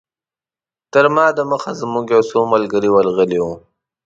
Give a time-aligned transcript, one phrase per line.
[0.93, 3.53] تر ما دمخه زموږ یو څو ملګري ورغلي وو.